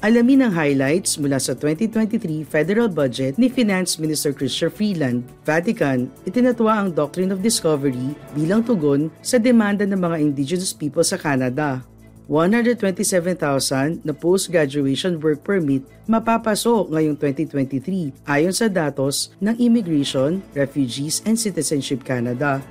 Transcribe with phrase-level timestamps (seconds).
[0.00, 5.28] Alamin ang highlights mula sa 2023 federal budget ni Finance Minister Chrystia Freeland.
[5.44, 11.20] Vatican, itinatwa ang Doctrine of Discovery bilang tugon sa demanda ng mga indigenous people sa
[11.20, 11.84] Canada.
[12.32, 21.36] 127,000 na post-graduation work permit mapapasok ngayong 2023 ayon sa datos ng Immigration, Refugees and
[21.36, 22.64] Citizenship Canada.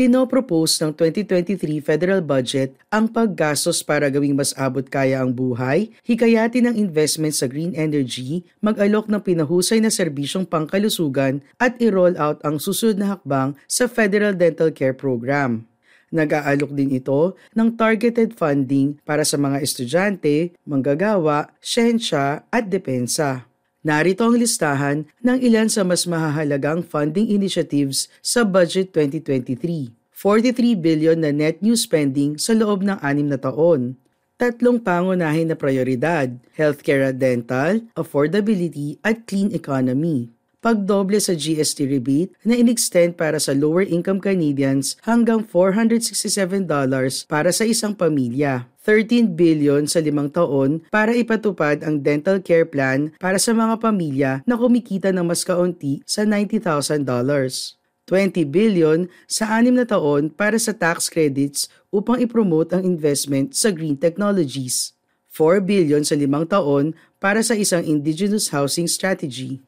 [0.00, 6.72] Pinopropose ng 2023 federal budget ang paggastos para gawing mas abot kaya ang buhay, hikayatin
[6.72, 12.56] ang investment sa green energy, mag-alok ng pinahusay na serbisyong pangkalusugan at i-roll out ang
[12.56, 15.68] susunod na hakbang sa Federal Dental Care Program.
[16.08, 23.49] Nag-aalok din ito ng targeted funding para sa mga estudyante, manggagawa, siyensya at depensa.
[23.80, 29.96] Narito ang listahan ng ilan sa mas mahahalagang funding initiatives sa Budget 2023.
[30.12, 33.96] 43 billion na net new spending sa loob ng anim na taon.
[34.36, 36.28] Tatlong pangunahin na prioridad,
[36.60, 40.28] healthcare at dental, affordability at clean economy
[40.60, 46.68] pagdoble sa GST rebate na inextend para sa lower income Canadians hanggang $467
[47.26, 48.68] para sa isang pamilya.
[48.84, 54.32] 13 billion sa limang taon para ipatupad ang dental care plan para sa mga pamilya
[54.48, 57.04] na kumikita ng mas kaunti sa $90,000.
[58.08, 63.70] 20 billion sa anim na taon para sa tax credits upang ipromote ang investment sa
[63.70, 64.96] green technologies.
[65.30, 66.90] 4 billion sa limang taon
[67.22, 69.62] para sa isang indigenous housing strategy.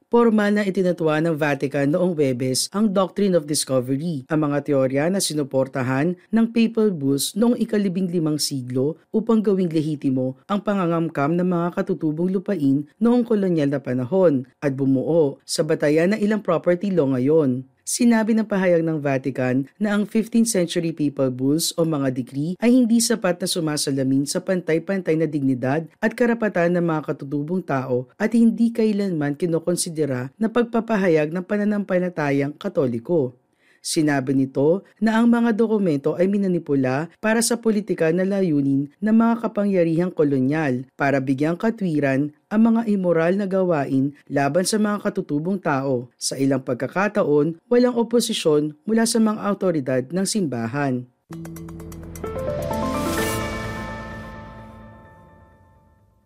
[0.08, 5.20] Formal na itinatwa ng Vatican noong Webes ang Doctrine of Discovery, ang mga teorya na
[5.20, 11.76] sinuportahan ng Papal Bulls noong ikalibing limang siglo upang gawing lehitimo ang pangangamkam ng mga
[11.76, 17.75] katutubong lupain noong kolonyal na panahon at bumuo sa batayan ng ilang property law ngayon.
[17.86, 22.74] Sinabi ng pahayag ng Vatican na ang 15th century papal bulls o mga decree ay
[22.74, 28.34] hindi sapat na sumasalamin sa pantay-pantay na dignidad at karapatan ng mga katutubong tao at
[28.34, 33.38] hindi kailanman kinokonsidera na pagpapahayag ng pananampalatayang katoliko.
[33.86, 39.46] Sinabi nito na ang mga dokumento ay minanipula para sa politika na layunin ng mga
[39.46, 46.10] kapangyarihang kolonyal para bigyang katwiran ang mga immoral na gawain laban sa mga katutubong tao.
[46.18, 51.06] Sa ilang pagkakataon, walang oposisyon mula sa mga autoridad ng simbahan.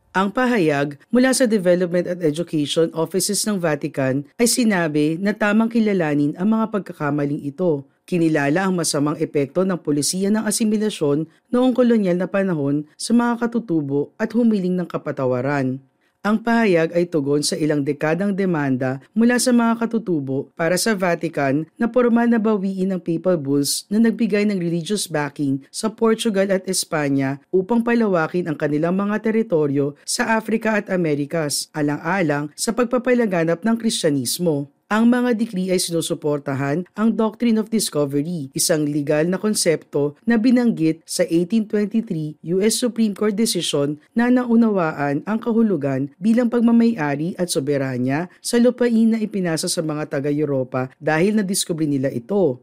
[0.09, 6.33] Ang pahayag mula sa Development at Education Offices ng Vatican ay sinabi na tamang kilalanin
[6.33, 7.85] ang mga pagkakamaling ito.
[8.09, 14.09] Kinilala ang masamang epekto ng polisiya ng asimilasyon noong kolonyal na panahon sa mga katutubo
[14.17, 15.77] at humiling ng kapatawaran.
[16.19, 21.63] Ang pahayag ay tugon sa ilang dekadang demanda mula sa mga katutubo para sa Vatican
[21.79, 26.67] na formal na bawiin ng papal bulls na nagbigay ng religious backing sa Portugal at
[26.67, 33.75] Espanya upang palawakin ang kanilang mga teritoryo sa Africa at Amerikas, alang-alang sa pagpapalaganap ng
[33.79, 34.67] Kristyanismo.
[34.89, 41.05] Ang mga dekri ay sinusuportahan ang Doctrine of Discovery, isang legal na konsepto na binanggit
[41.05, 48.57] sa 1823 US Supreme Court decision na naunawaan ang kahulugan bilang pagmamayari at soberanya sa
[48.57, 52.57] lupain na ipinasa sa mga taga-Europa dahil na-discover nila ito.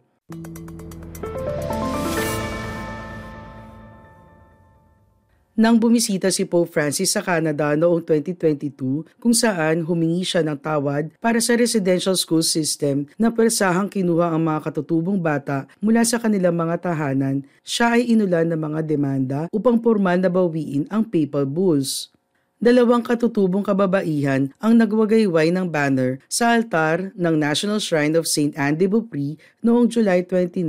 [5.57, 11.09] Nang bumisita si Pope Francis sa Canada noong 2022 kung saan humingi siya ng tawad
[11.17, 16.61] para sa residential school system na persahang kinuha ang mga katutubong bata mula sa kanilang
[16.61, 22.13] mga tahanan, siya ay inulan ng mga demanda upang formal na bawiin ang papal bulls
[22.57, 28.57] dalawang katutubong kababaihan ang nagwagayway ng banner sa altar ng National Shrine of St.
[28.57, 30.65] Anne de Beaupré noong July 29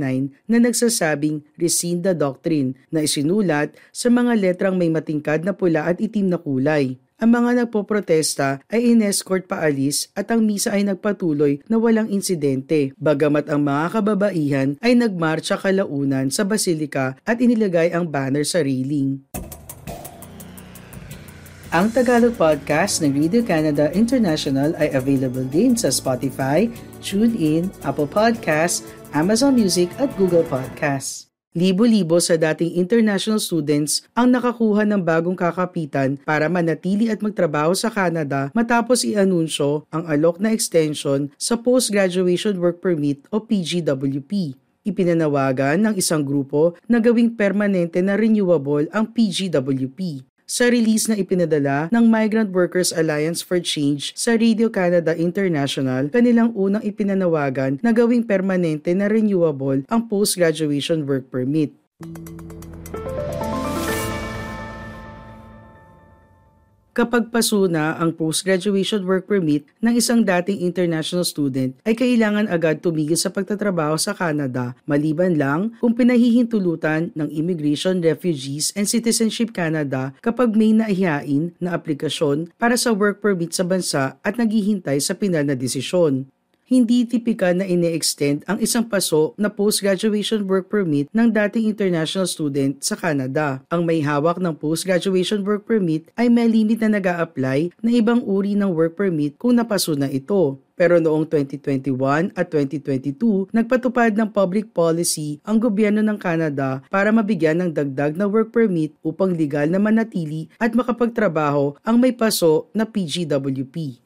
[0.46, 6.28] na nagsasabing Rescinda Doctrine na isinulat sa mga letrang may matingkad na pula at itim
[6.28, 7.00] na kulay.
[7.18, 13.50] Ang mga nagpoprotesta ay inescort paalis at ang misa ay nagpatuloy na walang insidente, bagamat
[13.50, 19.26] ang mga kababaihan ay nagmarcha kalaunan sa basilika at inilagay ang banner sa railing.
[21.68, 26.64] Ang Tagalog podcast ng Radio Canada International ay available din sa Spotify,
[27.04, 31.28] TuneIn, Apple Podcasts, Amazon Music at Google Podcasts.
[31.52, 37.92] Libo-libo sa dating international students ang nakakuha ng bagong kakapitan para manatili at magtrabaho sa
[37.92, 44.56] Canada matapos i-anunsyo ang alok na extension sa Post-Graduation Work Permit o PGWP.
[44.88, 51.92] Ipinanawagan ng isang grupo na gawing permanente na renewable ang PGWP sa release na ipinadala
[51.92, 58.24] ng Migrant Workers Alliance for Change sa Radio Canada International, kanilang unang ipinanawagan na gawing
[58.24, 61.76] permanente na renewable ang post-graduation work permit.
[66.98, 72.82] Kapag paso na ang post-graduation work permit ng isang dating international student, ay kailangan agad
[72.82, 80.10] tumigil sa pagtatrabaho sa Canada, maliban lang kung pinahihintulutan ng Immigration, Refugees and Citizenship Canada
[80.26, 85.46] kapag may naihain na aplikasyon para sa work permit sa bansa at naghihintay sa pinal
[85.46, 86.26] na desisyon
[86.68, 92.76] hindi tipikal na ine-extend ang isang paso na post-graduation work permit ng dating international student
[92.84, 93.64] sa Canada.
[93.72, 98.20] Ang may hawak ng post-graduation work permit ay may limit na nag apply na ibang
[98.20, 100.60] uri ng work permit kung napaso na ito.
[100.78, 107.64] Pero noong 2021 at 2022, nagpatupad ng public policy ang gobyerno ng Canada para mabigyan
[107.64, 112.86] ng dagdag na work permit upang legal na manatili at makapagtrabaho ang may paso na
[112.86, 113.98] PGWP.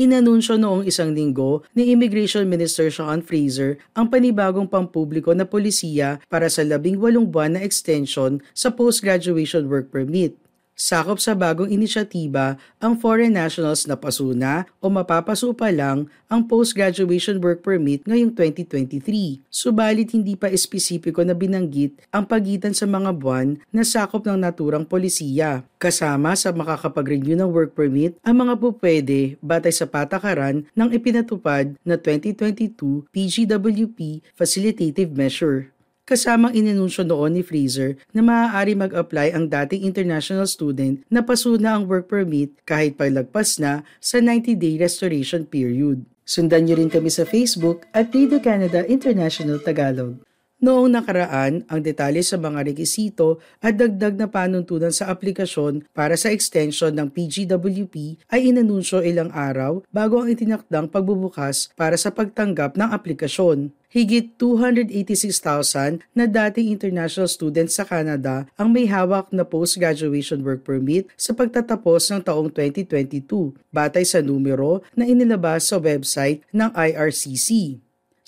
[0.00, 6.48] Inanunsyo noong isang linggo ni Immigration Minister Sean Fraser ang panibagong pampubliko na polisiya para
[6.48, 10.40] sa labing walong buwan na extension sa post-graduation work permit.
[10.80, 17.36] Sakop sa bagong inisyatiba ang foreign nationals na pasuna o mapapaso pa lang ang post-graduation
[17.36, 19.44] work permit ngayong 2023.
[19.52, 24.88] Subalit hindi pa espesipiko na binanggit ang pagitan sa mga buwan na sakop ng naturang
[24.88, 25.68] polisiya.
[25.76, 32.00] Kasama sa makakapag-renew ng work permit ang mga pupwede batay sa patakaran ng ipinatupad na
[32.00, 35.76] 2022 PGWP Facilitative Measure
[36.08, 41.90] kasamang inanunsyo noon ni Freezer na maaari mag-apply ang dating international student na pasuna ang
[41.90, 46.06] work permit kahit paglagpas na sa 90-day restoration period.
[46.26, 50.29] Sundan niyo rin kami sa Facebook at Radio Canada International Tagalog.
[50.60, 56.28] Noong nakaraan, ang detalye sa mga rekisito at dagdag na panuntunan sa aplikasyon para sa
[56.28, 62.92] extension ng PGWP ay inanunsyo ilang araw bago ang itinakdang pagbubukas para sa pagtanggap ng
[62.92, 63.72] aplikasyon.
[63.88, 71.08] Higit 286,000 na dating international students sa Canada ang may hawak na post-graduation work permit
[71.16, 77.80] sa pagtatapos ng taong 2022 batay sa numero na inilabas sa website ng IRCC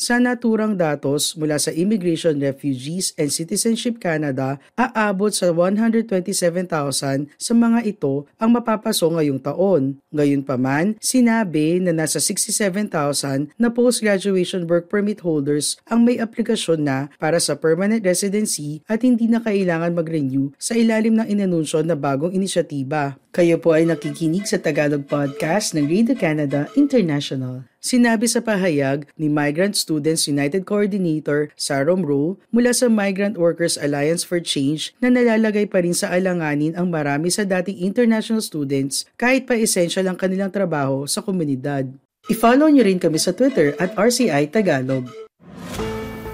[0.03, 7.87] sa naturang datos mula sa Immigration, Refugees and Citizenship Canada, aabot sa 127,000 sa mga
[7.87, 10.03] ito ang mapapaso ngayong taon.
[10.11, 17.39] Gayunpaman, sinabi na nasa 67,000 na postgraduation work permit holders ang may aplikasyon na para
[17.39, 23.15] sa permanent residency at hindi na kailangan mag-renew sa ilalim ng inanunsyo na bagong inisyatiba.
[23.31, 27.72] Kayo po ay nakikinig sa Tagalog Podcast ng Radio Canada International.
[27.83, 34.23] Sinabi sa pahayag ni Migrant Students United Coordinator Sarah Rowe mula sa Migrant Workers Alliance
[34.23, 39.51] for Change na nalalagay pa rin sa alanganin ang marami sa dating international students kahit
[39.51, 41.91] pa essential ang kanilang trabaho sa komunidad.
[42.31, 45.11] I-follow niyo rin kami sa Twitter at RCI Tagalog.